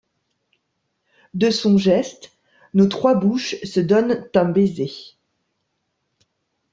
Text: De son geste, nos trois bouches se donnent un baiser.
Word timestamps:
De 1.35 1.51
son 1.51 1.77
geste, 1.77 2.31
nos 2.73 2.87
trois 2.87 3.13
bouches 3.13 3.61
se 3.63 3.79
donnent 3.79 4.27
un 4.33 4.45
baiser. 4.45 4.91